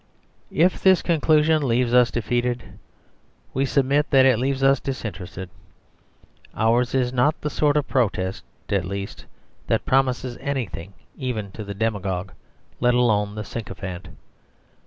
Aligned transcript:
If 0.49 0.81
this 0.81 1.03
conclusion 1.03 1.61
leaves 1.61 1.93
us 1.93 2.09
defeated, 2.09 2.79
we 3.53 3.65
submit 3.67 4.09
that 4.09 4.25
it 4.25 4.39
leaves 4.39 4.63
us 4.63 4.79
disinterested. 4.79 5.47
Ours 6.57 6.95
is 6.95 7.13
not 7.13 7.39
the 7.41 7.51
sort 7.51 7.77
of 7.77 7.87
protest, 7.87 8.43
at 8.69 8.83
least, 8.83 9.27
that 9.67 9.85
promises 9.85 10.39
anything 10.41 10.93
even 11.17 11.51
to 11.51 11.63
the 11.63 11.75
demagogue, 11.75 12.31
let 12.79 12.95
alone 12.95 13.35
the 13.35 13.43
sycophant. 13.43 14.07